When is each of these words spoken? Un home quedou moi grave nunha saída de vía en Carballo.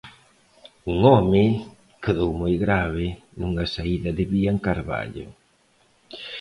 Un 0.93 1.03
home 1.09 1.41
quedou 2.05 2.29
moi 2.41 2.53
grave 2.65 3.07
nunha 3.39 3.65
saída 3.75 4.09
de 4.17 4.25
vía 4.31 4.49
en 4.55 4.59
Carballo. 4.67 5.27